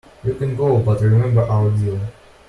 You 0.23 0.33
can 0.33 0.55
go, 0.55 0.79
but 0.79 0.99
remember 1.01 1.43
our 1.43 1.69
deal. 1.69 1.99